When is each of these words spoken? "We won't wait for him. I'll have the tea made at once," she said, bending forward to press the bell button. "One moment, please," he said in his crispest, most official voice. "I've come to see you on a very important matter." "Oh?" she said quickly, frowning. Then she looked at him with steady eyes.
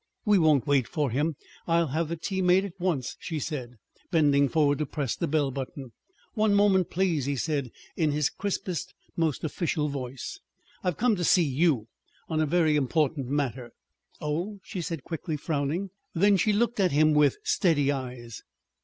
"We 0.25 0.39
won't 0.39 0.65
wait 0.65 0.87
for 0.87 1.11
him. 1.11 1.35
I'll 1.67 1.89
have 1.89 2.07
the 2.07 2.15
tea 2.15 2.41
made 2.41 2.65
at 2.65 2.73
once," 2.79 3.15
she 3.19 3.37
said, 3.37 3.75
bending 4.09 4.49
forward 4.49 4.79
to 4.79 4.87
press 4.87 5.15
the 5.15 5.27
bell 5.27 5.51
button. 5.51 5.91
"One 6.33 6.55
moment, 6.55 6.89
please," 6.89 7.25
he 7.25 7.35
said 7.35 7.69
in 7.95 8.11
his 8.11 8.27
crispest, 8.27 8.95
most 9.15 9.43
official 9.43 9.89
voice. 9.89 10.39
"I've 10.83 10.97
come 10.97 11.15
to 11.17 11.23
see 11.23 11.43
you 11.45 11.87
on 12.27 12.39
a 12.41 12.47
very 12.47 12.75
important 12.75 13.27
matter." 13.27 13.73
"Oh?" 14.19 14.59
she 14.63 14.81
said 14.81 15.03
quickly, 15.03 15.37
frowning. 15.37 15.91
Then 16.15 16.35
she 16.35 16.51
looked 16.51 16.79
at 16.79 16.91
him 16.91 17.13
with 17.13 17.37
steady 17.43 17.91
eyes. 17.91 18.41